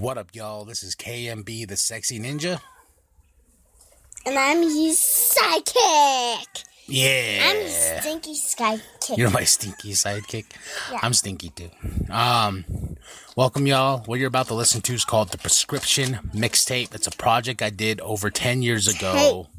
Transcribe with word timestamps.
What 0.00 0.18
up, 0.18 0.34
y'all? 0.34 0.64
This 0.64 0.82
is 0.82 0.96
KMB, 0.96 1.68
the 1.68 1.76
sexy 1.76 2.18
ninja. 2.18 2.60
And 4.26 4.36
I'm 4.36 4.60
his 4.62 4.98
sidekick. 4.98 6.64
Yeah. 6.86 7.48
I'm 7.48 7.56
his 7.62 7.74
stinky 7.74 8.34
sidekick. 8.34 9.16
You're 9.16 9.30
my 9.30 9.44
stinky 9.44 9.92
sidekick. 9.92 10.46
Yeah. 10.90 10.98
I'm 11.00 11.14
stinky 11.14 11.50
too. 11.50 11.70
Um, 12.10 12.64
welcome, 13.36 13.68
y'all. 13.68 14.02
What 14.06 14.18
you're 14.18 14.26
about 14.28 14.48
to 14.48 14.54
listen 14.54 14.80
to 14.82 14.94
is 14.94 15.04
called 15.04 15.30
the 15.30 15.38
Prescription 15.38 16.14
Mixtape. 16.34 16.92
It's 16.92 17.06
a 17.06 17.12
project 17.12 17.62
I 17.62 17.70
did 17.70 18.00
over 18.00 18.30
10 18.30 18.62
years 18.62 18.88
ago. 18.88 19.12
Tape. 19.14 19.53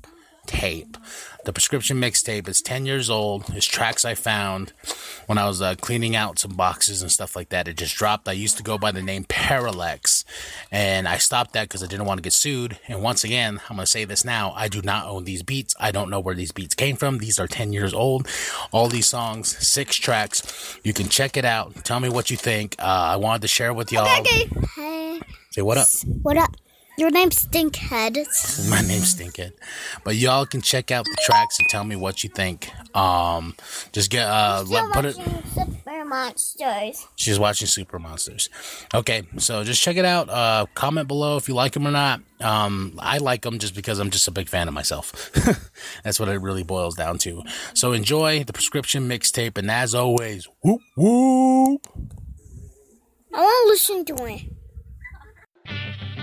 The 1.46 1.54
Prescription 1.54 2.02
Mixtape 2.02 2.48
is 2.48 2.60
10 2.60 2.88
years 2.88 3.08
old. 3.08 3.46
It's 3.50 3.68
tracks 3.68 4.04
I 4.04 4.16
found 4.16 4.74
when 5.28 5.38
I 5.38 5.48
was 5.48 5.62
uh, 5.62 5.76
cleaning 5.76 6.16
out 6.16 6.40
some 6.40 6.54
boxes 6.56 7.04
and 7.04 7.12
stuff 7.12 7.36
like 7.36 7.50
that. 7.50 7.68
It 7.68 7.78
just 7.78 7.96
dropped. 7.96 8.28
I 8.28 8.32
used 8.32 8.58
to 8.58 8.64
go 8.64 8.80
by 8.80 8.92
the 8.92 9.04
name 9.04 9.26
Parallax, 9.26 10.26
and 10.72 11.08
I 11.08 11.18
stopped 11.18 11.54
that 11.54 11.68
because 11.70 11.84
I 11.84 11.88
didn't 11.88 12.08
want 12.08 12.18
to 12.18 12.24
get 12.24 12.34
sued. 12.34 12.80
And 12.88 13.04
once 13.04 13.24
again, 13.24 13.62
I'm 13.70 13.76
going 13.76 13.86
to 13.86 13.92
say 13.92 14.06
this 14.06 14.26
now 14.26 14.54
I 14.56 14.68
do 14.68 14.82
not 14.82 15.06
own 15.06 15.26
these 15.26 15.44
beats. 15.44 15.76
I 15.80 15.92
don't 15.92 16.10
know 16.10 16.20
where 16.20 16.34
these 16.34 16.52
beats 16.52 16.74
came 16.74 16.96
from. 16.96 17.20
These 17.20 17.38
are 17.38 17.48
10 17.48 17.74
years 17.74 17.94
old. 17.94 18.28
All 18.72 18.88
these 18.88 19.08
songs, 19.08 19.56
six 19.66 19.96
tracks. 19.98 20.80
You 20.84 20.94
can 20.94 21.10
check 21.10 21.38
it 21.38 21.46
out. 21.46 21.76
Tell 21.86 22.00
me 22.00 22.10
what 22.10 22.32
you 22.32 22.38
think. 22.38 22.76
Uh, 22.80 22.84
I 22.84 23.18
wanted 23.18 23.44
to 23.44 23.48
share 23.48 23.72
with 23.74 23.92
y'all. 23.92 24.08
Say 25.52 25.62
what 25.62 25.78
up. 25.78 25.88
What 26.24 26.38
up? 26.38 26.56
Your 26.98 27.12
name's 27.12 27.46
Stinkhead. 27.46 28.16
My 28.70 28.82
name's 28.82 29.14
Stinkhead. 29.16 29.52
But 30.04 30.16
y'all 30.16 30.46
can 30.46 30.62
check 30.62 30.92
out 30.92 31.06
the 31.06 31.18
tracks 31.26 31.60
and 31.60 31.68
tell 31.68 31.84
me 31.84 31.98
what 31.98 32.24
you 32.24 32.30
think. 32.30 32.72
Um, 32.96 33.56
just 33.92 34.10
get 34.10 34.26
uh, 34.26 34.64
let, 34.68 34.92
put 34.94 35.06
it. 35.06 35.16
Super 35.16 36.06
Monsters. 36.06 37.06
She's 37.16 37.38
watching 37.38 37.68
Super 37.68 38.00
Monsters. 38.00 38.50
Okay, 38.94 39.24
so 39.38 39.66
just 39.66 39.82
check 39.82 39.98
it 39.98 40.06
out. 40.06 40.30
Uh, 40.30 40.68
comment 40.74 41.08
below 41.08 41.36
if 41.36 41.50
you 41.50 41.54
like 41.54 41.74
them 41.74 41.86
or 41.86 41.92
not. 41.92 42.22
Um, 42.40 42.98
I 43.00 43.18
like 43.18 43.42
them 43.42 43.60
just 43.60 43.76
because 43.76 44.00
I'm 44.00 44.10
just 44.10 44.28
a 44.28 44.32
big 44.32 44.48
fan 44.48 44.70
of 44.70 44.74
myself. 44.74 45.32
That's 46.04 46.20
what 46.20 46.30
it 46.30 46.40
really 46.40 46.64
boils 46.64 46.96
down 46.96 47.18
to. 47.20 47.44
So 47.74 47.92
enjoy 47.92 48.46
the 48.46 48.54
prescription 48.54 49.10
mixtape, 49.10 49.58
and 49.58 49.70
as 49.70 49.94
always, 49.94 50.48
whoop 50.64 50.82
whoop. 50.96 51.88
I 53.34 53.42
want 53.42 53.66
to 53.66 53.70
listen 53.70 54.06
to 54.06 54.26
it. 54.26 56.15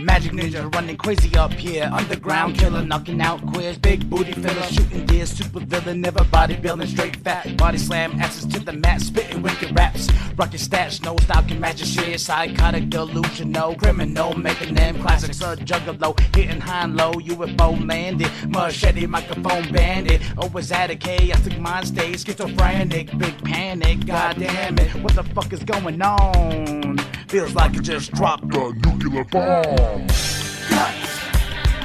Magic 0.00 0.30
ninja 0.30 0.72
running 0.76 0.96
crazy 0.96 1.36
up 1.36 1.52
here. 1.52 1.90
Underground 1.92 2.56
killer 2.56 2.84
knocking 2.84 3.20
out 3.20 3.44
queers. 3.52 3.76
Big 3.78 4.08
booty 4.08 4.30
filler 4.30 4.62
shooting 4.62 5.04
deers. 5.06 5.30
Super 5.30 5.58
villain, 5.58 6.00
never 6.00 6.20
bodybuilding. 6.20 6.86
Straight 6.86 7.16
fat. 7.16 7.56
Body 7.56 7.78
slam 7.78 8.12
asses 8.20 8.46
to 8.46 8.60
the 8.60 8.72
mat. 8.72 9.00
Spitting 9.00 9.42
wicked 9.42 9.76
raps. 9.76 10.08
Rocking 10.36 10.60
stats. 10.60 11.02
No 11.04 11.16
style 11.16 11.42
can 11.42 11.58
match 11.58 11.80
your 11.80 11.86
shit. 11.86 12.20
Psychotic 12.20 12.90
delusional. 12.90 13.74
Criminal. 13.74 14.38
Making 14.38 14.74
them 14.74 15.02
classics. 15.02 15.40
A 15.40 15.56
juggalo. 15.56 16.16
Hitting 16.36 16.60
high 16.60 16.84
and 16.84 16.96
low. 16.96 17.14
UFO 17.14 17.84
landed. 17.84 18.30
Machete 18.48 19.04
microphone 19.06 19.72
bandit. 19.72 20.22
Always 20.38 20.70
at 20.70 20.92
a 20.92 20.96
K. 20.96 21.32
I 21.32 21.36
took 21.38 21.58
mine 21.58 21.84
stay. 21.84 22.12
Schizophrenic. 22.12 23.18
Big 23.18 23.36
panic. 23.42 24.06
God 24.06 24.38
damn 24.38 24.78
it. 24.78 24.94
What 25.02 25.16
the 25.16 25.24
fuck 25.24 25.52
is 25.52 25.64
going 25.64 26.00
on? 26.00 27.07
Feels 27.28 27.54
like 27.54 27.74
it 27.76 27.82
just 27.82 28.10
dropped 28.12 28.44
a 28.56 28.72
nuclear 28.72 29.22
bomb. 29.24 30.06
Guts, 30.06 31.20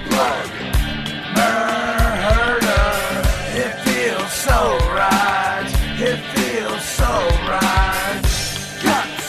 blood, 0.08 0.50
murder. 1.36 2.86
It 3.52 3.74
feels 3.84 4.32
so 4.32 4.78
right. 4.96 5.68
It 6.00 6.20
feels 6.34 6.84
so 6.86 7.12
right. 7.52 8.22
Guts, 8.84 9.26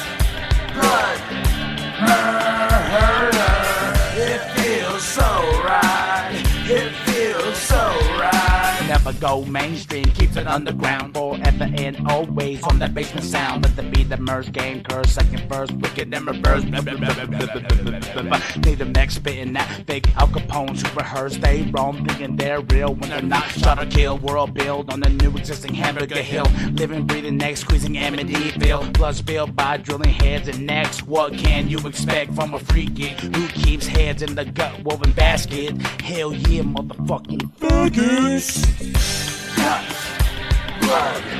blood, 0.73 1.21
murder. 2.01 3.57
It 4.17 4.41
feels 4.55 5.03
so 5.03 5.29
right. 5.65 6.43
It 6.71 6.93
feels 7.07 7.59
so 7.59 7.85
right. 8.21 8.87
Never 8.87 9.13
go 9.15 9.45
mainstream, 9.47 10.05
keeps 10.05 10.37
it 10.37 10.47
underground 10.47 11.13
forever 11.37 11.71
and 11.77 11.97
always 12.09 12.63
on 12.65 12.79
that 12.79 12.95
basement 12.95 13.25
sound. 13.27 13.65
Let 13.65 13.77
the 13.77 13.83
beat 13.83 14.11
emerge, 14.11 14.53
game 14.53 14.83
curse, 14.83 15.13
second 15.13 15.49
verse, 15.49 15.71
wicked 15.71 16.13
and 16.15 16.27
reverse. 16.27 16.65
Need 16.65 16.85
the 18.79 18.91
next 18.95 19.17
spitting 19.17 19.53
that 19.55 19.69
fake 19.87 20.09
Al 20.17 20.29
Capones 20.29 20.87
who 20.87 20.97
rehearse. 20.97 21.37
They 21.37 21.63
wrong 21.73 22.05
thinking 22.07 22.37
they're 22.37 22.61
real 22.61 22.95
when 22.95 23.11
they're 23.11 23.23
not. 23.23 23.45
Shot 23.51 23.83
or 23.83 23.87
kill, 23.87 24.19
world 24.19 24.55
build 24.55 24.93
on 24.93 25.01
the 25.01 25.11
new 25.11 25.31
existing 25.37 25.75
hamburger 25.75 26.23
hill. 26.23 26.47
Living, 26.73 27.07
breathing, 27.07 27.37
neck 27.37 27.57
squeezing 27.57 27.95
Amityville. 27.95 28.93
Blood 28.93 29.17
spilled 29.17 29.57
by 29.57 29.77
drilling 29.79 30.11
heads 30.11 30.49
and 30.49 30.67
necks. 30.67 31.03
What 31.03 31.35
can 31.35 31.69
you 31.69 31.79
expect 31.87 32.35
from 32.35 32.55
a 32.55 32.59
freaky 32.59 33.09
who 33.09 33.49
keeps 33.49 33.87
heads 33.87 34.23
in 34.23 34.35
the 34.35 34.45
gut 34.45 34.83
woven 34.83 35.13
basket? 35.13 35.81
Hell 36.03 36.33
yeah, 36.33 36.63
motherfucking 36.63 37.51
faggots 37.59 38.75
flag. 40.87 41.34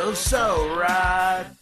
feels 0.00 0.18
so 0.18 0.78
right. 0.78 1.59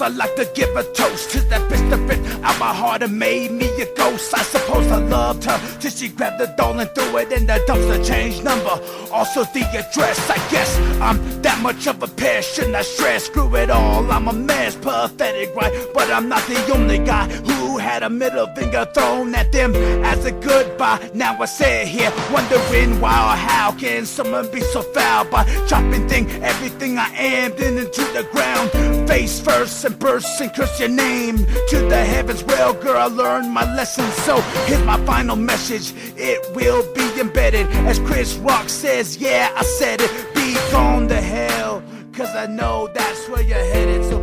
I 0.00 0.08
like 0.08 0.34
to 0.36 0.48
give 0.54 0.74
a 0.76 0.82
toast 0.92 1.30
to 1.32 1.40
that 1.50 1.62
bitch 1.70 1.88
that 1.90 2.08
bit 2.08 2.20
out 2.42 2.58
my 2.58 2.74
heart 2.74 3.02
and 3.02 3.18
made 3.18 3.52
me 3.52 3.66
a 3.80 3.86
ghost. 3.96 4.34
I 4.34 4.42
suppose 4.42 4.90
I 4.90 4.98
loved 4.98 5.44
her 5.44 5.58
till 5.80 5.90
she 5.90 6.08
grabbed 6.08 6.40
the 6.40 6.46
doll 6.56 6.78
and 6.78 6.90
threw 6.94 7.16
it 7.18 7.32
in 7.32 7.46
the 7.46 7.54
dumpster. 7.68 8.04
Changed 8.04 8.44
number, 8.44 8.76
also 9.12 9.44
the 9.44 9.62
address. 9.80 10.18
I 10.30 10.36
guess 10.50 10.78
I'm 11.00 11.18
that 11.42 11.60
much 11.62 11.86
of 11.86 12.02
a 12.02 12.42
shouldn't 12.42 12.74
I 12.74 12.82
stress? 12.82 13.26
Screw 13.26 13.54
it 13.56 13.70
all, 13.70 14.10
I'm 14.10 14.28
a 14.28 14.32
mess, 14.32 14.76
pathetic, 14.76 15.54
right? 15.54 15.72
But 15.94 16.10
I'm 16.10 16.28
not 16.28 16.42
the 16.46 16.72
only 16.74 16.98
guy 16.98 17.28
who 17.28 17.63
had 17.94 18.02
a 18.02 18.10
middle 18.10 18.48
finger 18.56 18.84
thrown 18.92 19.32
at 19.36 19.52
them 19.52 19.72
as 20.04 20.24
a 20.24 20.32
goodbye. 20.32 20.98
Now 21.14 21.40
I 21.40 21.44
sit 21.44 21.86
here 21.86 22.12
wondering 22.32 23.00
why 23.00 23.14
or 23.30 23.36
how 23.36 23.70
can 23.70 24.04
someone 24.04 24.50
be 24.50 24.60
so 24.62 24.82
foul 24.82 25.24
by 25.26 25.44
chopping 25.68 26.08
thing 26.08 26.28
everything 26.42 26.98
I 26.98 27.08
am 27.14 27.52
then 27.56 27.78
into 27.78 28.02
the 28.16 28.26
ground. 28.32 28.72
Face 29.06 29.38
first 29.40 29.84
and 29.84 29.96
burst 29.96 30.40
and 30.40 30.52
curse 30.52 30.80
your 30.80 30.88
name 30.88 31.36
to 31.68 31.78
the 31.88 32.04
heavens. 32.04 32.42
Well, 32.42 32.74
girl, 32.74 32.96
I 32.96 33.06
learned 33.06 33.52
my 33.52 33.64
lesson, 33.76 34.10
so 34.26 34.40
here's 34.66 34.84
my 34.84 34.98
final 35.06 35.36
message. 35.36 35.92
It 36.16 36.40
will 36.56 36.82
be 36.94 37.20
embedded, 37.20 37.68
as 37.86 38.00
Chris 38.00 38.34
Rock 38.38 38.68
says. 38.68 39.18
Yeah, 39.18 39.52
I 39.54 39.62
said 39.62 40.00
it. 40.00 40.10
Be 40.34 40.54
gone 40.72 41.06
to 41.10 41.20
hell, 41.20 41.80
cause 42.12 42.34
I 42.34 42.46
know 42.46 42.88
that's 42.92 43.28
where 43.28 43.42
you're 43.42 43.66
headed. 43.72 44.04
So, 44.10 44.13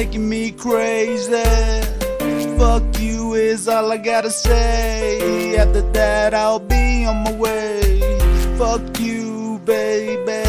making 0.00 0.26
me 0.30 0.50
crazy. 0.50 1.44
Fuck 2.56 2.84
you 2.98 3.34
is 3.34 3.68
all 3.68 3.92
I 3.92 3.98
gotta 3.98 4.30
say. 4.30 5.54
After 5.58 5.82
that, 5.92 6.32
I'll 6.32 6.58
be 6.58 7.04
on 7.04 7.16
my 7.24 7.32
way. 7.32 8.00
Fuck 8.56 8.98
you, 8.98 9.60
baby, 9.66 10.42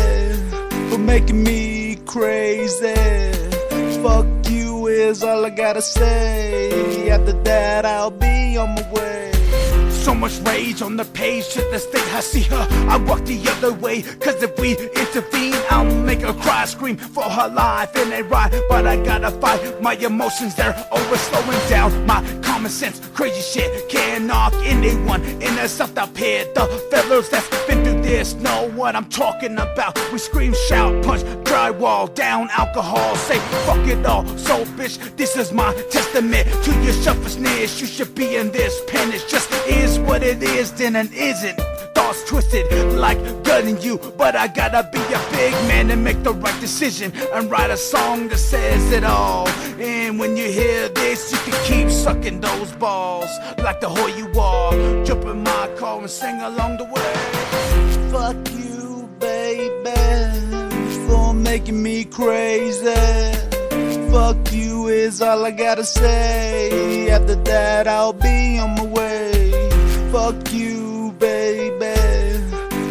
for 0.89 0.97
making 0.97 1.43
me 1.43 1.97
crazy. 2.05 2.95
Fuck 4.01 4.29
you 4.49 4.87
is 4.87 5.21
all 5.21 5.43
I 5.45 5.49
gotta 5.49 5.81
say. 5.81 7.09
After 7.09 7.33
that, 7.43 7.85
I'll 7.85 8.09
be 8.09 8.55
on 8.55 8.69
my 8.75 8.85
way. 8.93 9.40
So 10.01 10.15
much 10.15 10.39
rage 10.39 10.81
on 10.81 10.97
the 10.97 11.05
page 11.05 11.49
to 11.49 11.61
the 11.71 11.77
state 11.77 12.11
I 12.11 12.21
see 12.21 12.41
her. 12.41 12.67
I 12.89 12.97
walk 12.97 13.23
the 13.25 13.39
other 13.49 13.71
way, 13.71 14.01
cause 14.01 14.41
if 14.41 14.59
we 14.59 14.71
intervene, 14.71 15.53
I'll 15.69 15.85
make 15.85 16.21
her 16.21 16.33
cry, 16.33 16.65
scream 16.65 16.97
for 16.97 17.23
her 17.23 17.47
life. 17.47 17.95
And 17.95 18.11
they 18.11 18.23
right, 18.23 18.51
but 18.67 18.87
I 18.87 18.95
gotta 18.97 19.29
fight 19.29 19.79
my 19.79 19.93
emotions, 19.93 20.55
they're 20.55 20.75
over 20.91 21.17
slowing 21.17 21.69
down 21.69 22.05
my 22.07 22.19
common 22.41 22.71
sense. 22.71 22.99
Crazy 23.13 23.41
shit 23.41 23.89
can't 23.89 24.25
knock 24.25 24.53
anyone 24.63 25.21
in 25.23 25.55
the 25.55 25.67
south 25.67 25.95
up 25.95 26.17
here. 26.17 26.45
The 26.55 26.65
fellas 26.89 27.29
that's 27.29 27.47
been 27.67 27.83
through 27.83 27.90
this 28.01 28.33
know 28.35 28.69
what 28.75 28.95
I'm 28.95 29.09
talking 29.09 29.53
about. 29.53 29.97
We 30.11 30.17
scream, 30.17 30.53
shout, 30.67 31.03
punch, 31.03 31.23
drywall, 31.43 32.13
down 32.13 32.49
alcohol, 32.51 33.15
say 33.15 33.39
fuck 33.65 33.85
it 33.87 34.05
all. 34.05 34.25
So, 34.37 34.65
bitch, 34.77 35.15
this 35.17 35.37
is 35.37 35.51
my 35.51 35.73
testament 35.89 36.47
to 36.63 36.83
your 36.83 36.93
selfishness. 36.93 37.79
You 37.81 37.87
should 37.87 38.13
be 38.15 38.35
in 38.35 38.51
this 38.51 38.81
pen, 38.87 39.11
it 39.11 39.25
just 39.27 39.51
is 39.67 39.99
what 39.99 40.23
it 40.23 40.41
is, 40.41 40.71
then 40.71 40.95
it 40.95 41.13
isn't. 41.13 41.59
Thoughts 41.93 42.23
twisted 42.25 42.65
like 42.93 43.19
gutting 43.43 43.79
you, 43.81 43.97
but 44.17 44.35
I 44.35 44.47
gotta 44.47 44.89
be 44.91 44.99
a 44.99 45.31
big 45.31 45.53
man 45.67 45.91
and 45.91 46.03
make 46.03 46.23
the 46.23 46.33
right 46.33 46.59
decision 46.61 47.11
and 47.33 47.49
write 47.51 47.69
a 47.69 47.77
song 47.77 48.27
that 48.29 48.37
says 48.37 48.91
it 48.91 49.03
all. 49.03 49.50
And 49.81 50.19
when 50.19 50.37
you 50.37 50.45
hear 50.45 50.89
this, 50.89 51.31
you 51.31 51.39
can 51.39 51.65
keep 51.65 51.89
sucking 51.89 52.39
those 52.39 52.71
balls 52.73 53.31
like 53.57 53.81
the 53.81 53.87
whore 53.87 54.15
you 54.15 54.27
are. 54.39 55.03
Jump 55.03 55.25
in 55.25 55.41
my 55.41 55.67
car 55.75 55.99
and 55.99 56.09
sing 56.09 56.39
along 56.39 56.77
the 56.77 56.85
way. 56.85 57.15
Fuck 58.11 58.37
you, 58.61 59.09
baby, 59.19 61.07
for 61.07 61.33
making 61.33 61.81
me 61.81 62.05
crazy. 62.05 62.93
Fuck 64.11 64.51
you 64.51 64.87
is 64.87 65.19
all 65.19 65.43
I 65.43 65.49
gotta 65.49 65.83
say. 65.83 67.09
After 67.09 67.33
that, 67.35 67.87
I'll 67.87 68.13
be 68.13 68.59
on 68.59 68.75
my 68.75 68.85
way. 68.85 69.51
Fuck 70.11 70.53
you, 70.53 71.11
baby, 71.17 71.97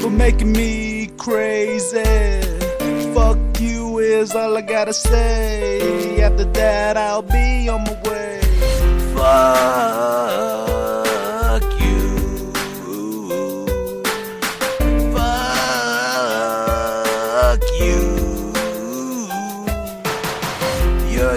for 0.01 0.11
making 0.11 0.51
me 0.51 1.07
crazy. 1.19 2.50
Is 4.11 4.35
all 4.35 4.57
I 4.57 4.61
gotta 4.63 4.93
say. 4.93 6.21
After 6.21 6.45
that, 6.45 6.97
I'll 6.97 7.23
be 7.23 7.69
on 7.69 7.85
my 7.85 7.93
way. 8.03 8.41
Fuck 9.15 10.51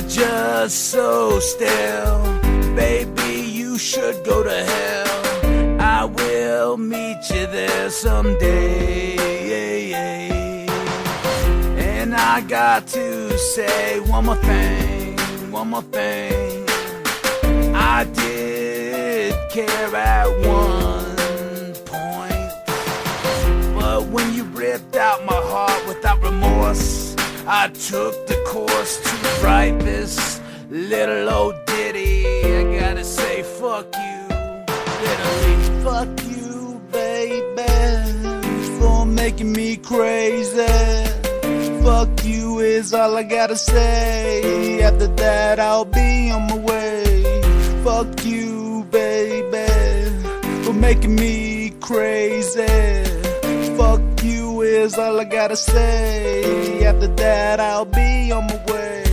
just 0.10 0.92
so 0.92 1.40
stale. 1.40 2.22
Baby, 2.76 3.48
you 3.60 3.78
should 3.78 4.24
go 4.26 4.44
to 4.44 4.64
hell. 4.64 5.80
I 5.80 6.06
will 6.06 6.78
meet 6.78 7.30
you 7.30 7.46
there 7.48 7.90
someday. 7.90 9.14
I 12.26 12.40
got 12.40 12.88
to 12.88 13.38
say 13.38 14.00
one 14.00 14.26
more 14.26 14.38
thing, 14.38 15.18
one 15.52 15.70
more 15.72 15.82
thing. 15.82 16.66
I 17.76 18.06
did 18.06 19.36
care 19.52 19.94
at 19.94 20.30
one 20.48 21.74
point. 21.86 23.76
But 23.76 24.08
when 24.08 24.34
you 24.34 24.46
ripped 24.46 24.96
out 24.96 25.26
my 25.26 25.36
heart 25.36 25.86
without 25.86 26.24
remorse, 26.24 27.14
I 27.46 27.68
took 27.68 28.26
the 28.26 28.42
course 28.48 29.02
to 29.04 29.46
write 29.46 29.78
this 29.80 30.40
little 30.70 31.30
old 31.30 31.56
ditty. 31.66 32.26
I 32.26 32.80
gotta 32.80 33.04
say, 33.04 33.44
fuck 33.44 33.94
you, 33.98 34.20
literally, 35.04 35.84
fuck 35.84 36.12
you, 36.32 36.82
baby, 36.90 38.80
for 38.80 39.06
making 39.06 39.52
me 39.52 39.76
crazy. 39.76 41.13
Fuck 41.84 42.24
you 42.24 42.60
is 42.60 42.94
all 42.94 43.18
I 43.18 43.24
gotta 43.24 43.58
say. 43.58 44.82
After 44.82 45.08
that, 45.08 45.60
I'll 45.60 45.84
be 45.84 46.32
on 46.32 46.48
my 46.48 46.58
way. 46.58 47.42
Fuck 47.84 48.26
you, 48.26 48.86
baby, 48.90 49.68
for 50.64 50.74
making 50.74 51.16
me 51.16 51.72
crazy. 51.82 52.66
Fuck 53.76 54.02
you 54.24 54.62
is 54.62 54.98
all 54.98 55.20
I 55.20 55.26
gotta 55.26 55.58
say. 55.58 56.86
After 56.86 57.08
that, 57.08 57.60
I'll 57.60 57.84
be 57.84 58.32
on 58.32 58.48
my 58.48 58.64
way. 58.72 59.13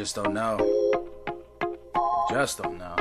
Just 0.00 0.14
don't 0.14 0.32
know. 0.32 0.56
Just 2.30 2.62
don't 2.62 2.78
know. 2.78 2.96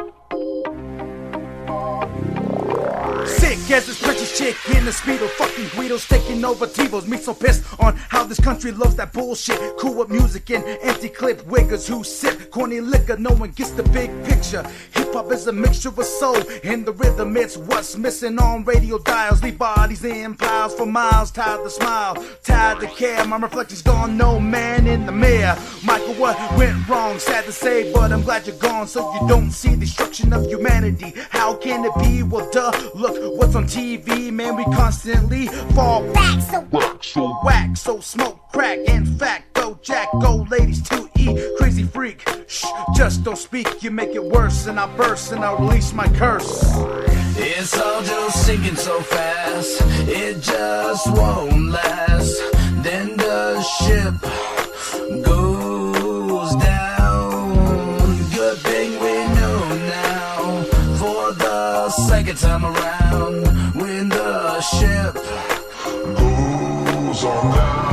Sick 3.26 3.72
as 3.72 3.86
this 3.86 4.02
precious 4.02 4.38
chick 4.38 4.56
in 4.76 4.84
the 4.84 4.92
speedo, 4.92 5.30
fucking 5.30 5.68
Guido's 5.70 6.06
taking 6.08 6.44
over 6.44 6.66
Tebows. 6.66 7.08
Me 7.08 7.18
so 7.18 7.34
pissed 7.34 7.64
on 7.80 7.96
how 7.96 8.24
this 8.24 8.40
country 8.40 8.72
loves 8.72 8.96
that 8.96 9.14
bullshit. 9.14 9.60
Cool 9.78 9.94
with 9.94 10.10
music 10.10 10.50
and 10.52 10.66
empty 10.82 11.10
clip 11.10 11.42
wiggers 11.44 11.88
who 11.88 12.04
sip 12.04 12.52
corny 12.52 12.82
liquor. 12.82 13.16
No 13.18 13.32
one 13.32 13.52
gets 13.52 13.72
the 13.72 13.84
big 13.84 14.10
picture. 14.26 14.64
Hip 14.96 15.14
hop 15.14 15.32
is 15.32 15.48
a 15.48 15.54
mixture 15.54 15.90
of 15.90 16.04
soul 16.04 16.42
and 16.64 16.86
the 16.86 16.92
rhythm. 16.94 17.38
It's 17.38 17.56
what's 17.56 17.96
missing 17.96 18.40
on 18.40 18.64
radio 18.66 18.98
dials. 18.98 19.44
Leave 19.44 19.58
bodies 19.58 20.04
in 20.04 20.36
piles 20.36 20.74
for 20.74 20.86
miles. 20.86 21.32
Tired 21.32 21.64
to 21.64 21.70
smile, 21.70 22.16
tired 22.44 22.80
to 22.82 22.88
care. 22.88 23.26
My 23.26 23.38
reflection's 23.38 23.84
gone. 23.84 24.18
No 24.18 24.40
man 24.40 24.88
in 24.88 25.06
the 25.06 25.12
mirror. 25.12 25.56
Michael, 26.20 26.48
what 26.48 26.58
went 26.58 26.88
wrong? 26.90 27.20
Sad 27.20 27.46
to 27.46 27.52
say, 27.52 27.92
but 27.94 28.12
I'm 28.12 28.22
glad 28.24 28.46
you're 28.46 28.56
gone. 28.58 28.88
So 28.88 29.14
you 29.14 29.28
don't 29.28 29.52
see 29.52 29.76
destruction 29.76 30.34
of 30.34 30.46
humanity. 30.46 31.14
How 31.30 31.40
How 31.50 31.56
can 31.56 31.84
it 31.84 31.96
be? 31.98 32.22
Well, 32.22 32.48
duh. 32.52 32.72
Look 32.94 33.16
what's 33.36 33.56
on 33.56 33.66
TV, 33.66 34.32
man. 34.32 34.56
We 34.56 34.66
constantly 34.66 35.48
fall 35.74 36.04
Back 36.14 36.42
so 36.42 36.62
whack, 36.70 37.04
so 37.04 37.34
whack, 37.44 37.76
so 37.76 38.00
smoke 38.02 38.40
crack. 38.52 38.78
In 38.80 39.04
fact, 39.18 39.54
go 39.54 39.80
jack, 39.82 40.10
go 40.22 40.46
ladies 40.52 40.82
to 40.90 41.10
eat. 41.18 41.36
Crazy 41.58 41.84
freak, 41.84 42.22
shh, 42.48 42.66
just 42.96 43.24
don't 43.24 43.36
speak. 43.36 43.82
You 43.82 43.90
make 43.90 44.14
it 44.14 44.24
worse, 44.24 44.68
and 44.68 44.80
I 44.80 44.86
burst 44.96 45.32
and 45.32 45.44
I 45.44 45.54
release 45.54 45.92
my 45.92 46.08
curse. 46.20 46.62
It's 47.36 47.76
all 47.80 48.04
just 48.04 48.46
sinking 48.46 48.76
so 48.76 49.00
fast, 49.02 49.82
it 50.08 50.42
just 50.44 51.08
won't 51.08 51.72
last. 51.72 52.38
Then 52.84 53.18
the 53.18 53.64
ship 53.64 54.14
goes 55.26 55.59
second 62.36 62.50
time 62.50 62.66
around, 62.66 63.76
when 63.76 64.10
the 64.10 64.62
ship 64.62 65.16
goes 66.16 67.24
on. 67.24 67.89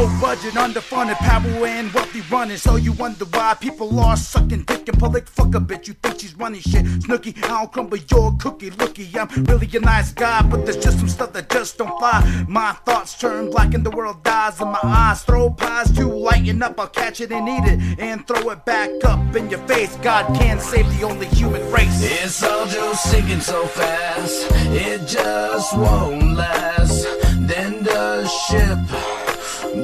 Low 0.00 0.08
budget, 0.18 0.54
underfunded, 0.54 1.16
power 1.16 1.66
and 1.66 1.92
wealthy 1.92 2.22
running. 2.30 2.56
So 2.56 2.76
you 2.76 2.92
wonder 2.92 3.26
why 3.26 3.52
people 3.60 4.00
are 4.00 4.16
sucking 4.16 4.62
dick 4.62 4.88
and 4.88 4.98
public. 4.98 5.28
Fuck 5.28 5.54
a 5.54 5.60
bitch, 5.60 5.88
you 5.88 5.92
think 5.92 6.20
she's 6.20 6.34
running 6.36 6.62
shit. 6.62 6.86
Snooki, 7.04 7.36
I 7.44 7.48
don't 7.48 7.70
crumble 7.70 7.98
your 7.98 8.34
cookie. 8.38 8.70
Looky, 8.70 9.10
I'm 9.18 9.28
really 9.44 9.68
a 9.76 9.80
nice 9.80 10.10
guy, 10.10 10.40
but 10.40 10.64
there's 10.64 10.82
just 10.82 11.00
some 11.00 11.08
stuff 11.10 11.34
that 11.34 11.50
just 11.50 11.76
don't 11.76 11.98
fly. 11.98 12.46
My 12.48 12.72
thoughts 12.86 13.18
turn 13.18 13.50
black 13.50 13.74
and 13.74 13.84
the 13.84 13.90
world 13.90 14.24
dies 14.24 14.58
in 14.62 14.68
my 14.68 14.80
eyes. 14.82 15.22
Throw 15.22 15.50
pies 15.50 15.92
to 15.92 16.06
lighten 16.06 16.62
up, 16.62 16.80
I'll 16.80 16.88
catch 16.88 17.20
it 17.20 17.30
and 17.30 17.46
eat 17.46 17.70
it 17.70 18.00
and 18.00 18.26
throw 18.26 18.48
it 18.48 18.64
back 18.64 18.88
up 19.04 19.36
in 19.36 19.50
your 19.50 19.60
face. 19.68 19.96
God 19.96 20.34
can't 20.34 20.62
save 20.62 20.88
the 20.98 21.04
only 21.04 21.26
human 21.26 21.70
race. 21.70 22.00
It's 22.02 22.42
all 22.42 22.64
just 22.64 23.10
sinking 23.10 23.40
so 23.40 23.66
fast, 23.66 24.46
it 24.70 25.06
just 25.06 25.76
won't 25.76 26.36
last. 26.38 27.06
Then 27.46 27.82
the 27.82 28.26
ship 28.26 29.19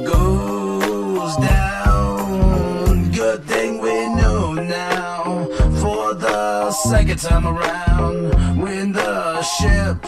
goes 0.05 1.35
down. 1.37 3.11
Good 3.11 3.43
thing 3.45 3.81
we 3.81 4.07
know 4.15 4.53
now. 4.53 5.45
For 5.81 6.13
the 6.13 6.71
second 6.71 7.19
time 7.19 7.45
around, 7.47 8.59
when 8.61 8.91
the 8.93 9.41
ship 9.41 10.01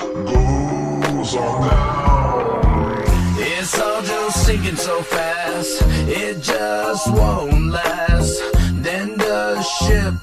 goes 0.00 1.34
on 1.36 1.68
down. 1.68 3.04
It's 3.38 3.78
all 3.80 4.02
just 4.02 4.46
sinking 4.46 4.76
so 4.76 5.02
fast, 5.02 5.82
it 6.08 6.42
just 6.42 7.10
won't 7.12 7.72
last. 7.72 8.42
Then 8.82 9.16
the 9.16 9.62
ship 9.62 10.14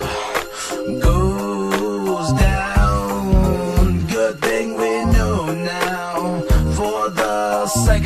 goes 1.02 1.23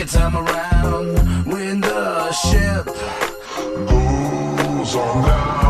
second 0.08 0.32
time 0.32 0.48
around, 0.48 1.52
when 1.52 1.82
the 1.82 2.32
ship 2.32 2.86
goes 3.88 4.96
on 4.96 5.24
down. 5.24 5.68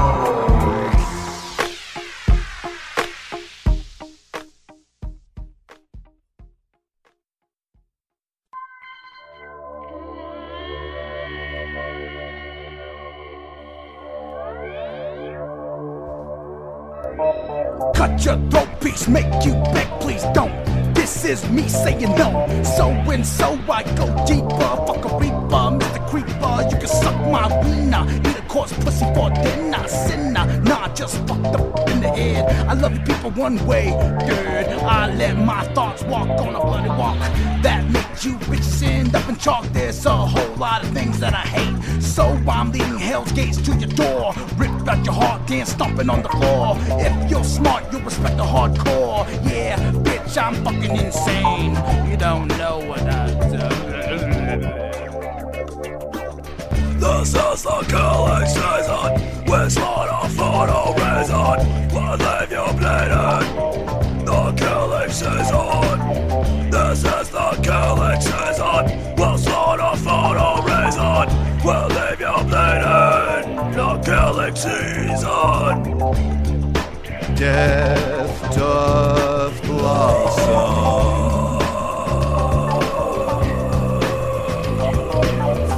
Cut 17.93 18.25
your 18.25 18.37
throat 18.49 18.81
piece, 18.81 19.07
make 19.07 19.45
you 19.45 19.53
is 21.27 21.49
me 21.49 21.67
saying 21.67 22.15
no. 22.15 22.47
So 22.63 22.89
and 22.89 23.25
so 23.25 23.59
I 23.69 23.83
go 23.95 24.07
deeper. 24.25 24.71
Fuck 24.87 25.03
a 25.05 25.17
reaper, 25.19 25.63
Mr. 25.77 26.07
Creeper. 26.07 26.55
You 26.71 26.77
can 26.77 26.87
suck 26.87 27.15
my 27.29 27.47
wiener. 27.61 28.05
Eat 28.29 28.37
a 28.37 28.41
course 28.47 28.71
pussy 28.73 29.05
for 29.13 29.29
dinner. 29.31 29.85
Sinner, 29.87 30.45
nah, 30.61 30.87
just 30.93 31.17
fucked 31.27 31.53
up 31.57 31.89
in 31.89 31.99
the 31.99 32.09
head. 32.09 32.67
I 32.67 32.73
love 32.73 32.93
you 32.93 33.03
people 33.03 33.31
one 33.31 33.57
way, 33.65 33.87
dude. 34.25 34.79
I 34.83 35.13
let 35.15 35.37
my 35.37 35.63
thoughts 35.73 36.03
walk 36.03 36.29
on 36.29 36.55
a 36.55 36.61
bloody 36.61 36.89
walk. 36.89 37.17
That 37.61 37.83
makes 37.91 38.23
you 38.23 38.35
bitches 38.47 38.83
end 38.83 39.13
up 39.13 39.27
in 39.27 39.35
chalk. 39.35 39.65
There's 39.73 40.05
a 40.05 40.15
whole 40.15 40.55
lot 40.55 40.83
of 40.83 40.89
things 40.91 41.19
that 41.19 41.33
I 41.33 41.45
hate. 41.55 42.01
So 42.01 42.23
I'm 42.47 42.71
leading 42.71 42.99
hell's 42.99 43.31
gates 43.33 43.57
to 43.63 43.75
your 43.75 43.89
door. 43.89 44.33
Ripped 44.55 44.87
out 44.87 45.03
your 45.05 45.13
heart, 45.13 45.45
then 45.47 45.65
stomping 45.65 46.09
on 46.09 46.21
the 46.21 46.29
floor. 46.29 46.77
If 46.99 47.29
you're 47.29 47.43
smart, 47.43 47.83
you'll 47.91 48.01
respect 48.01 48.37
the 48.37 48.43
hardcore. 48.43 49.27
Yeah, 49.51 49.77
bitch, 49.91 50.16
I'm 50.35 50.55
fucking 50.65 50.97
insane. 50.97 51.73
You 52.09 52.17
don't 52.17 52.47
know 52.57 52.79
what 52.79 53.01
I 53.01 53.29
do. 53.49 53.57
This 56.99 57.33
is 57.33 57.63
the 57.63 57.85
killing 57.87 58.45
season. 58.47 59.21
We're 59.47 59.69
slaughter 59.69 60.27
for 60.35 60.67
no 60.67 60.93
reason. 60.97 61.57
We'll 61.93 62.17
leave 62.17 62.51
you 62.51 62.65
bleeding. 62.77 63.45
The 64.25 64.51
killing 64.57 65.11
season. 65.11 65.99
This 66.71 67.03
is 67.05 67.29
the 67.29 67.57
killing 67.63 68.19
season. 68.19 69.15
We'll 69.15 69.37
slaughter 69.37 69.95
for 70.03 70.35
no 70.35 70.61
reason. 70.67 71.27
We'll 71.63 71.87
leave 71.87 72.19
you 72.19 72.35
bleeding. 72.49 73.45
The 73.73 74.01
killing 74.03 74.55
season. 74.55 75.77
Death 77.37 78.55
doth 78.55 79.61
blossom 79.61 81.59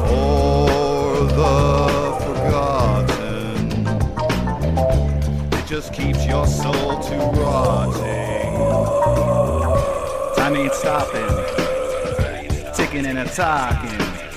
for 0.07 1.25
the 1.35 2.15
forgotten. 2.23 3.57
It 5.51 5.65
just 5.67 5.91
keeps 5.91 6.25
your 6.25 6.47
soul 6.47 6.97
to 7.01 7.15
rotting. 7.41 8.55
Time 10.37 10.55
ain't 10.55 10.73
stopping, 10.73 11.27
ticking 12.73 13.05
and 13.05 13.19
a 13.19 13.25
talking. 13.25 14.28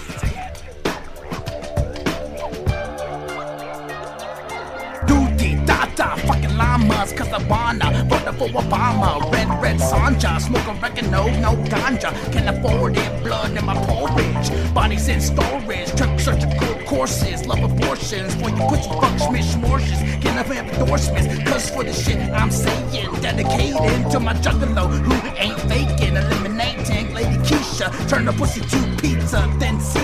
For 8.49 8.62
Obama. 8.62 9.32
Red, 9.32 9.49
red 9.62 9.78
Sanja, 9.78 10.38
a 10.38 10.80
record, 10.80 11.11
no, 11.11 11.26
ganja. 11.70 12.11
Can 12.32 12.49
afford 12.49 12.96
it, 12.96 13.22
blood 13.22 13.56
in 13.56 13.64
my 13.64 13.75
porridge. 13.87 14.75
Bodies 14.75 15.08
in 15.08 15.20
storage, 15.20 15.90
took 15.92 16.18
surgical 16.18 16.75
courses. 16.87 17.46
Love 17.46 17.62
abortions, 17.62 18.34
for 18.34 18.50
you 18.50 18.62
pussy 18.68 18.88
fuck 19.00 19.14
smish 19.26 19.52
morshes. 19.62 20.00
Can 20.22 20.38
I 20.38 20.42
have 20.42 20.68
endorsements? 20.68 21.50
Cause 21.50 21.70
for 21.70 21.84
the 21.84 21.92
shit 21.92 22.18
I'm 22.32 22.50
saying, 22.50 23.12
dedicated 23.20 24.11
to 24.11 24.20
my 24.20 24.34
juggalo 24.34 24.88
who 24.88 25.14
ain't 25.38 25.61
faking. 25.62 26.16
Eliminating 26.16 27.14
Lady 27.14 27.37
Keisha, 27.46 27.87
turn 28.08 28.25
the 28.25 28.32
pussy 28.32 28.61
to 28.61 28.96
pizza, 29.00 29.49
then 29.58 29.80
see 29.80 30.01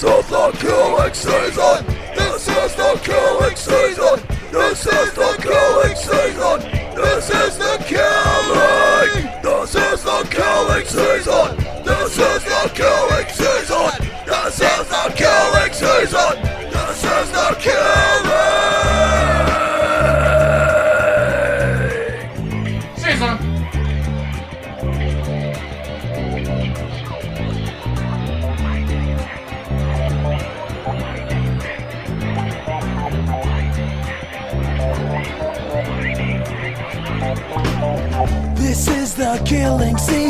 This 0.00 0.06
is 0.06 0.30
the 0.30 0.52
killing 0.60 1.12
season. 1.12 1.86
This 2.14 2.46
is 2.46 2.74
the 2.76 3.00
killing 3.02 3.56
season. 3.56 4.38
This 4.52 4.86
is 4.86 5.12
the 5.12 5.36
killing 5.42 5.96
season. 5.96 6.60
This 6.94 7.30
is 7.30 7.58
the 7.58 7.78
killing. 7.84 9.24
This 9.42 9.74
is 9.74 10.04
the 10.04 10.28
killing 10.30 10.84
season. 10.84 11.56
This 11.82 12.16
is 12.16 12.44
the 12.44 12.70
killing 12.74 13.28
season. 13.28 13.90
This 14.24 14.60
is 14.60 14.86
the 14.86 15.12
killing 15.16 15.72
season. 15.72 16.42
This 16.70 17.02
is 17.02 17.30
the 17.32 17.56
killing. 17.58 18.07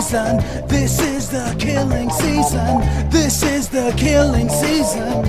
Season. 0.08 0.38
This 0.68 1.00
is 1.00 1.28
the 1.28 1.54
killing 1.58 2.10
season. 2.10 2.80
This 3.10 3.42
is 3.42 3.68
the 3.68 3.92
killing 3.96 4.48
season. 4.48 5.22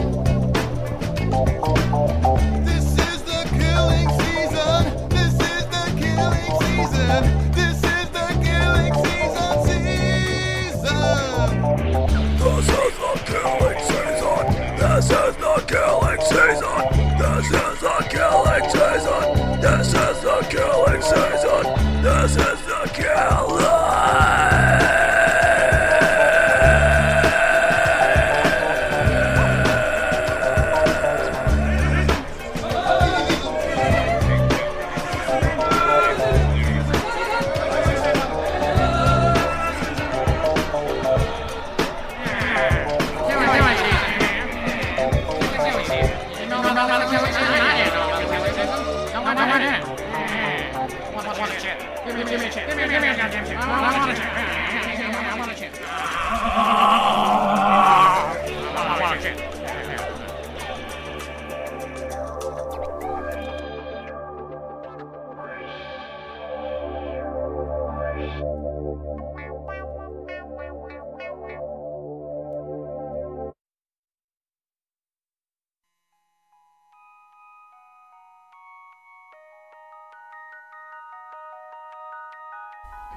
This 2.64 2.86
is 2.98 3.22
the 3.24 3.44
killing 3.60 4.10
season. 4.20 5.10
This 5.10 5.34
is 5.34 5.66
the 5.68 5.84
killing 6.00 6.52
season. 6.62 7.24
This 7.52 7.78
is 7.84 8.08
the 8.16 8.28
killing 8.40 8.94
season. 9.04 9.52
Season. 9.68 10.00
This 12.40 12.68
is 12.72 12.96
the 13.04 13.14
killing 13.28 13.80
season. 13.90 14.46
This 14.80 15.12
is 15.12 15.36
the 15.44 15.56
killing 15.68 16.22
season. 16.32 16.80
This 17.20 17.48
is 17.52 17.80
the 17.84 17.98
killing 18.16 18.66
season. 18.72 19.28
This 19.60 19.92
is 19.92 20.18
the 20.24 20.38
killing 20.50 21.02
season. 21.02 21.64
This 22.02 22.34
is 22.38 22.59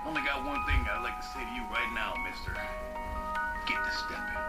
Only 0.04 0.22
got 0.22 0.42
one 0.44 0.58
thing 0.66 0.82
I'd 0.90 0.98
like 1.02 1.14
to 1.14 1.26
say 1.30 1.38
to 1.46 1.52
you 1.54 1.62
right 1.70 1.86
now, 1.94 2.18
mister. 2.26 2.50
Get 3.70 3.78
to 3.78 3.92
stepping. 4.02 4.42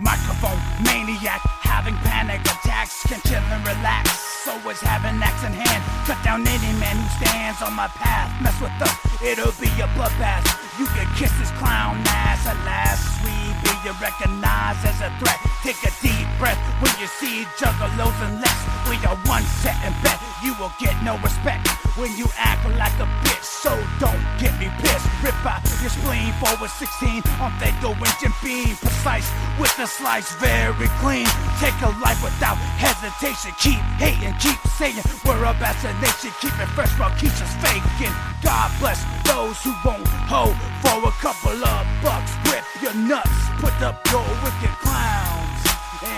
Microphone 0.00 0.56
maniac, 0.80 1.44
having 1.60 1.92
panic 2.00 2.40
attacks, 2.40 3.04
can 3.04 3.20
chill 3.28 3.44
and 3.52 3.60
relax. 3.60 4.08
So 4.48 4.56
having 4.88 5.20
axe 5.20 5.44
in 5.44 5.52
hand. 5.52 5.82
Cut 6.08 6.16
down 6.24 6.48
any 6.48 6.72
man 6.80 6.96
who 6.96 7.08
stands 7.20 7.60
on 7.60 7.76
my 7.76 7.92
path. 8.00 8.32
Mess 8.40 8.56
with 8.56 8.72
us, 8.80 8.96
it'll 9.20 9.52
be 9.60 9.68
a 9.84 9.86
bloodbath. 9.92 10.48
You 10.80 10.88
can 10.96 11.06
kiss 11.20 11.30
this 11.36 11.52
clown 11.60 12.00
ass. 12.08 12.48
Alas, 12.48 13.04
we 13.20 13.36
be 13.60 13.72
recognized 14.00 14.80
as 14.88 14.96
a 15.04 15.12
threat. 15.20 15.38
Take 15.60 15.78
a 15.84 15.92
deep 16.00 16.26
breath 16.40 16.58
when 16.80 16.90
you 16.96 17.06
see 17.20 17.44
juggalos 17.60 18.16
and 18.24 18.40
less. 18.40 18.58
We 18.88 18.96
are 19.04 19.16
one 19.28 19.44
set 19.60 19.76
and 19.84 19.92
bet 20.02 20.16
you 20.42 20.56
will 20.58 20.72
get 20.80 20.96
no 21.04 21.20
respect 21.20 21.68
when 22.00 22.16
you 22.16 22.26
act 22.40 22.64
like 22.80 22.96
a 22.98 23.06
bitch. 23.22 23.51
Forward 26.42 26.70
16 26.70 27.22
on 27.38 27.52
Faygo 27.62 27.94
and 27.94 28.34
beam. 28.42 28.74
Precise 28.74 29.30
with 29.60 29.70
the 29.76 29.86
slice, 29.86 30.34
very 30.42 30.88
clean. 30.98 31.26
Take 31.62 31.78
a 31.86 31.94
life 32.02 32.18
without 32.18 32.58
hesitation. 32.82 33.54
Keep 33.62 33.78
hating, 34.02 34.34
keep 34.42 34.58
saying 34.74 34.98
we're 35.24 35.38
a 35.38 35.54
bastard 35.62 35.94
nation. 36.02 36.34
Keep 36.40 36.58
it 36.58 36.66
fresh 36.74 36.90
while 36.98 37.14
Keisha's 37.14 37.54
faking. 37.62 38.10
God 38.42 38.72
bless 38.80 38.98
those 39.22 39.62
who 39.62 39.70
won't 39.84 40.02
hold 40.26 40.58
for 40.82 40.98
a 41.06 41.12
couple 41.22 41.62
of 41.62 41.86
bucks. 42.02 42.32
Rip 42.50 42.64
your 42.82 42.94
nuts, 42.94 43.30
put 43.62 43.80
up 43.80 44.02
your 44.10 44.26
wicked 44.42 44.74
clowns. 44.82 45.31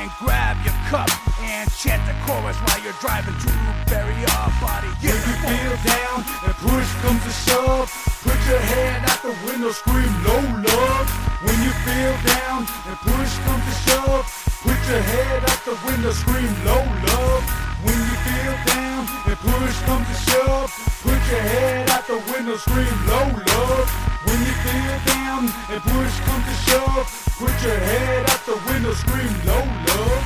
And 0.04 0.12
grab 0.20 0.60
your 0.60 0.76
cup 0.92 1.08
and 1.40 1.64
chant 1.72 2.04
the 2.04 2.12
chorus 2.28 2.60
while 2.60 2.76
you're 2.84 3.00
driving 3.00 3.32
to 3.40 3.48
bury 3.88 4.12
our 4.36 4.52
body. 4.60 4.92
When 5.00 5.16
you 5.16 5.32
feel 5.40 5.76
down 5.80 6.20
and 6.44 6.52
push 6.60 6.92
comes 7.00 7.24
to 7.24 7.32
shove, 7.32 7.88
put 8.20 8.36
your 8.44 8.60
head 8.60 9.00
out 9.08 9.22
the 9.24 9.32
window, 9.48 9.72
scream 9.72 10.12
no 10.20 10.36
love. 10.60 11.08
When 11.40 11.56
you 11.64 11.72
feel 11.88 12.12
down 12.20 12.68
and 12.84 12.96
push 13.00 13.32
comes 13.48 13.64
to 13.64 13.74
shove, 13.88 14.28
put 14.60 14.76
your 14.92 15.00
head 15.00 15.40
out 15.48 15.64
the 15.64 15.76
window, 15.88 16.12
scream 16.12 16.52
no 16.68 16.84
love. 17.08 17.40
When 17.80 17.96
you 17.96 18.16
feel 18.28 18.56
down 18.76 19.08
and 19.08 19.38
push 19.40 19.80
comes 19.88 20.04
to 20.04 20.16
shove, 20.28 20.68
put 21.00 21.16
your 21.32 21.44
head 21.48 21.88
out 21.88 22.06
the 22.06 22.20
window, 22.28 22.56
scream 22.60 22.92
no 23.08 23.24
love. 23.40 23.88
When 24.28 24.36
you 24.36 24.52
feel 24.68 24.96
down 25.08 25.48
and 25.72 25.80
push 25.80 26.20
comes 26.28 26.44
to 26.44 26.56
shove, 26.68 27.23
put 27.38 27.50
your 27.62 27.76
head 27.76 28.30
out 28.30 28.46
the 28.46 28.60
window, 28.70 28.92
scream 28.92 29.32
no 29.44 29.56
love. 29.56 30.24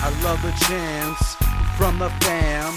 I 0.00 0.08
love 0.22 0.40
the 0.42 0.52
chance 0.66 1.36
from 1.76 1.98
the 1.98 2.10
fam, 2.24 2.72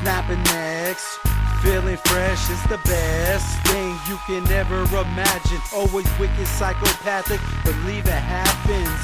snapping 0.00 0.42
necks. 0.44 1.18
Feeling 1.62 1.96
fresh 1.96 2.50
is 2.50 2.62
the 2.64 2.78
best 2.84 3.46
thing 3.66 3.96
you 4.08 4.18
can 4.26 4.50
ever 4.50 4.82
imagine. 4.82 5.60
Always 5.74 6.06
wicked, 6.18 6.46
psychopathic, 6.46 7.40
believe 7.64 8.06
it 8.06 8.22
happens. 8.22 8.98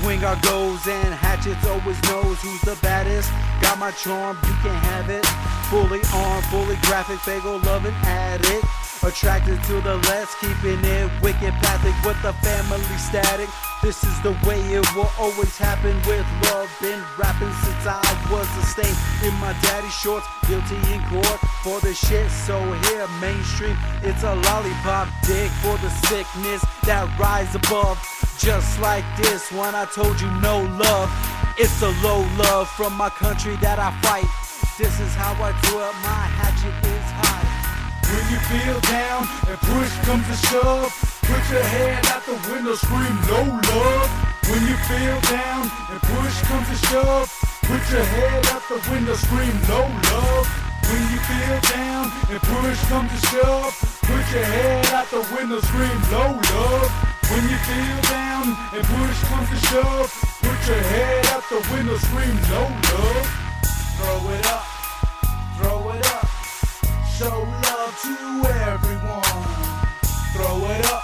Swing 0.00 0.24
our 0.24 0.36
goals 0.40 0.86
and 0.88 1.12
hatchets, 1.12 1.66
always 1.66 2.00
knows 2.04 2.40
who's 2.40 2.60
the 2.62 2.76
baddest. 2.80 3.30
Got 3.60 3.78
my 3.78 3.90
charm, 3.90 4.38
you 4.46 4.54
can 4.64 4.74
have 4.88 5.10
it. 5.10 5.26
Fully 5.68 6.00
armed, 6.14 6.44
fully 6.46 6.76
graphic, 6.88 7.18
Faygo 7.18 7.62
loving 7.66 7.94
addict. 8.04 8.64
Attracted 9.02 9.62
to 9.64 9.80
the 9.82 9.96
less, 10.08 10.34
keeping 10.40 10.82
it 10.84 11.10
wicked, 11.20 11.52
pathic 11.60 11.94
with 12.02 12.16
the 12.22 12.32
family 12.40 12.80
static. 12.96 13.48
This 13.82 14.04
is 14.04 14.20
the 14.20 14.36
way 14.44 14.60
it 14.76 14.84
will 14.94 15.08
always 15.18 15.56
happen 15.56 15.96
with 16.04 16.26
love. 16.52 16.68
Been 16.82 17.00
rapping 17.16 17.52
since 17.64 17.86
I 17.88 18.04
was 18.30 18.46
a 18.60 18.66
stain 18.68 18.92
in 19.24 19.32
my 19.40 19.56
daddy's 19.62 19.94
shorts. 19.94 20.26
Guilty 20.46 20.76
in 20.92 21.00
court 21.08 21.40
for 21.64 21.80
the 21.80 21.94
shit. 21.94 22.30
So 22.30 22.60
here, 22.60 23.08
mainstream, 23.24 23.76
it's 24.02 24.22
a 24.22 24.34
lollipop 24.34 25.08
dick 25.24 25.48
for 25.64 25.78
the 25.78 25.88
sickness 26.12 26.60
that 26.84 27.08
rise 27.18 27.54
above. 27.54 27.96
Just 28.36 28.78
like 28.80 29.04
this 29.16 29.50
one, 29.50 29.74
I 29.74 29.86
told 29.86 30.20
you 30.20 30.30
no 30.44 30.60
love. 30.76 31.08
It's 31.56 31.80
a 31.80 31.88
low 32.04 32.20
love 32.36 32.68
from 32.76 32.92
my 32.92 33.08
country 33.08 33.56
that 33.64 33.78
I 33.80 33.96
fight. 34.04 34.28
This 34.76 34.92
is 35.00 35.14
how 35.16 35.32
I 35.40 35.56
do 35.64 35.80
it. 35.80 35.94
My 36.04 36.28
hatchet 36.36 36.76
is 36.84 37.08
high. 37.16 37.48
When 38.12 38.24
you 38.28 38.40
feel 38.44 38.80
down 38.92 39.24
and 39.48 39.56
push 39.56 39.92
comes 40.04 40.26
to 40.28 40.36
shove, 40.48 41.09
put 41.30 41.50
your 41.50 41.62
head 41.62 42.06
out 42.10 42.26
the 42.26 42.34
window, 42.50 42.74
scream 42.74 43.14
no 43.30 43.40
love. 43.70 44.10
When 44.50 44.62
you 44.66 44.76
feel 44.90 45.18
down 45.30 45.70
and 45.90 46.00
push 46.02 46.36
comes 46.50 46.66
to 46.70 46.78
shove, 46.90 47.30
put 47.62 47.82
your 47.90 48.02
head 48.02 48.46
out 48.50 48.62
the 48.66 48.78
window, 48.90 49.14
scream 49.14 49.54
no 49.70 49.80
love. 50.10 50.46
When 50.90 51.02
you 51.12 51.20
feel 51.30 51.58
down 51.70 52.10
and 52.30 52.40
push 52.42 52.80
comes 52.90 53.10
to 53.14 53.20
shove, 53.30 53.70
put 54.02 54.24
your 54.34 54.44
head 54.44 54.86
out 54.90 55.06
the 55.10 55.22
window, 55.34 55.60
scream 55.60 55.98
no 56.10 56.24
love. 56.50 56.90
When 57.30 57.42
you 57.46 57.58
feel 57.62 57.98
down 58.10 58.46
and 58.74 58.82
push 58.82 59.18
comes 59.30 59.48
to 59.54 59.58
shove, 59.70 60.10
put 60.42 60.58
your 60.66 60.82
head 60.82 61.26
out 61.30 61.44
the 61.48 61.62
window, 61.70 61.96
scream 61.98 62.34
no 62.50 62.62
love. 62.90 63.26
Throw 63.96 64.22
it 64.34 64.46
up, 64.50 64.66
throw 65.58 65.90
it 65.94 66.06
up. 66.10 66.26
Show 67.16 67.38
love 67.66 67.94
to 68.02 68.14
everyone. 68.72 69.70
Throw 70.34 70.70
it 70.70 70.86
up, 70.86 71.02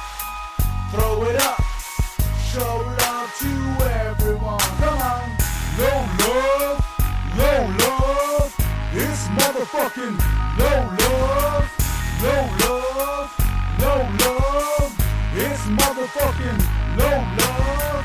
Motherfucking 9.77 10.17
no 10.57 10.71
love, 11.05 11.69
no 12.23 12.35
love, 12.65 13.31
no 13.79 13.93
love. 14.25 14.93
It's 15.35 15.65
motherfucking 15.67 16.59
no 16.97 17.11
love. 17.37 18.05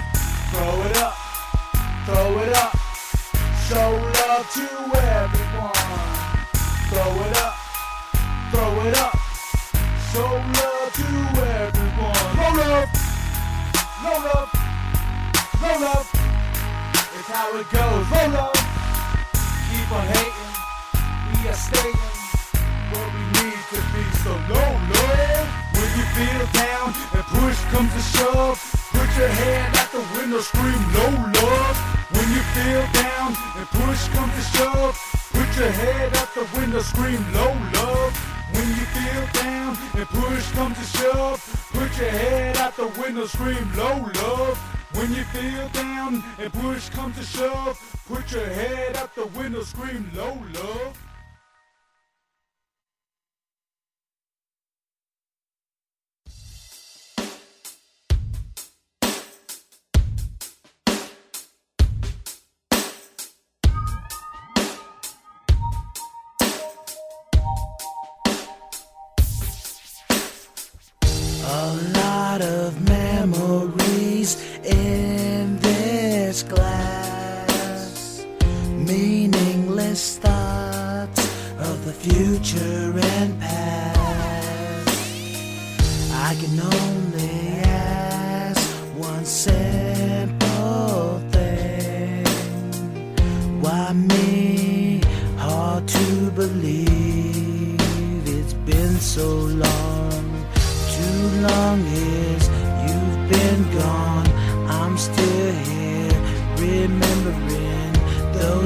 Throw 0.51 0.84
it 0.84 0.97
up, 0.97 1.15
throw 2.05 2.39
it 2.39 2.53
up. 2.57 2.75
Show 3.69 3.89
love 4.19 4.51
to 4.51 4.67
everyone. 4.99 5.71
Throw 6.89 7.25
it 7.25 7.38
up 7.38 7.55
throw 8.51 8.86
it 8.86 8.97
up. 8.97 9.17
Show 10.12 10.27
love 10.27 10.91
to 10.91 11.07
everyone. 11.39 12.36
No 12.36 12.47
love, 12.60 12.89
no 14.03 14.13
love, 14.27 14.49
no 15.62 15.71
love. 15.79 16.07
It's 17.15 17.29
how 17.29 17.57
it 17.57 17.69
goes. 17.71 18.10
No 18.12 18.27
love. 18.36 18.53
Keep 19.71 19.91
on 19.93 20.07
hating. 20.07 20.50
Where 21.51 23.09
we 23.11 23.23
need 23.35 23.59
to 23.71 23.79
be. 23.91 24.03
So. 24.23 24.31
When 25.75 25.89
you 25.99 26.05
feel 26.15 26.45
down 26.53 26.95
and 27.11 27.25
push 27.27 27.59
comes 27.75 27.91
to 27.91 27.99
shove, 27.99 28.55
put 28.93 29.09
your 29.19 29.27
head 29.27 29.75
out 29.75 29.91
the 29.91 29.99
window, 30.15 30.39
scream 30.39 30.81
no 30.95 31.07
love. 31.43 31.77
When 32.15 32.27
you 32.31 32.41
feel 32.55 32.87
down 32.93 33.35
and 33.57 33.67
push 33.67 34.07
comes 34.15 34.33
to 34.35 34.43
shove, 34.55 34.95
put 35.33 35.57
your 35.59 35.71
head 35.71 36.15
out 36.15 36.33
the 36.33 36.47
window, 36.57 36.79
scream 36.79 37.19
low 37.33 37.51
love. 37.75 38.15
When 38.53 38.67
you 38.69 38.85
feel 38.95 39.25
down 39.43 39.77
and 39.93 40.07
push 40.07 40.51
comes 40.51 40.77
to 40.77 40.97
shove, 40.97 41.69
put 41.73 41.97
your 41.97 42.11
head 42.11 42.55
out 42.57 42.77
the 42.77 42.87
window, 43.01 43.25
scream 43.25 43.69
low 43.75 44.09
love. 44.23 44.57
When 44.93 45.13
you 45.13 45.23
feel 45.35 45.67
down 45.69 46.23
and 46.39 46.53
push 46.53 46.87
comes 46.91 47.17
to 47.17 47.23
shove, 47.23 47.77
put 48.07 48.31
your 48.31 48.45
head 48.45 48.95
out 48.95 49.13
the 49.15 49.25
window, 49.37 49.63
scream 49.63 50.09
low 50.15 50.37
love. 50.53 51.11
Glass. 76.43 78.25
Meaningless 78.69 80.17
thoughts 80.17 81.25
of 81.60 81.86
the 81.86 81.93
future 81.93 82.93
and 82.97 83.39
past. 83.39 84.88
I 86.13 86.36
can 86.41 86.60
only 86.60 87.62
ask 87.65 88.67
one 88.97 89.25
simple 89.25 91.19
thing. 91.32 92.25
Why 93.62 93.93
me? 93.93 95.01
Hard 95.38 95.88
to 95.88 96.32
believe 96.32 97.80
it's 98.27 98.54
been 98.54 98.95
so 98.99 99.27
long. 99.65 100.45
Too 100.95 101.23
long 101.47 101.80
is 101.86 102.49
you've 102.86 103.30
been 103.30 103.80
gone. 103.80 104.11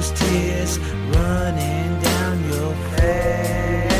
Those 0.05 0.19
tears 0.19 0.79
running 0.79 1.99
down 1.99 2.43
your 2.43 2.73
face. 2.91 3.91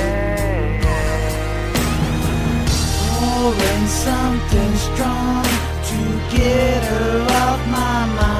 Pouring 3.19 3.87
something 3.87 4.75
strong 4.75 5.43
to 5.89 5.97
get 6.35 6.83
her 6.83 7.27
off 7.29 7.67
my 7.67 8.05
mind. 8.15 8.34